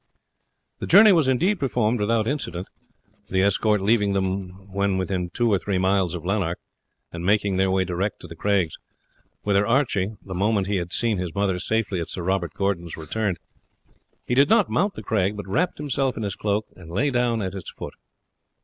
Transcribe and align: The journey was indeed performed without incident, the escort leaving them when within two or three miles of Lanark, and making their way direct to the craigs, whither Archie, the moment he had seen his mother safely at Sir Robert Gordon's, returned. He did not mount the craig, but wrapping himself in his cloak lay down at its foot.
The 0.79 0.87
journey 0.87 1.11
was 1.11 1.27
indeed 1.27 1.59
performed 1.59 1.99
without 1.99 2.27
incident, 2.27 2.67
the 3.29 3.43
escort 3.43 3.81
leaving 3.81 4.13
them 4.13 4.71
when 4.73 4.97
within 4.97 5.29
two 5.29 5.53
or 5.53 5.59
three 5.59 5.77
miles 5.77 6.15
of 6.15 6.25
Lanark, 6.25 6.57
and 7.11 7.23
making 7.23 7.57
their 7.57 7.69
way 7.69 7.85
direct 7.85 8.19
to 8.21 8.27
the 8.27 8.35
craigs, 8.35 8.79
whither 9.43 9.63
Archie, 9.67 10.13
the 10.25 10.33
moment 10.33 10.65
he 10.65 10.77
had 10.77 10.91
seen 10.91 11.19
his 11.19 11.35
mother 11.35 11.59
safely 11.59 12.01
at 12.01 12.09
Sir 12.09 12.23
Robert 12.23 12.55
Gordon's, 12.55 12.97
returned. 12.97 13.37
He 14.25 14.33
did 14.33 14.49
not 14.49 14.71
mount 14.71 14.95
the 14.95 15.03
craig, 15.03 15.37
but 15.37 15.47
wrapping 15.47 15.75
himself 15.83 16.17
in 16.17 16.23
his 16.23 16.35
cloak 16.35 16.65
lay 16.75 17.11
down 17.11 17.43
at 17.43 17.53
its 17.53 17.69
foot. 17.69 17.93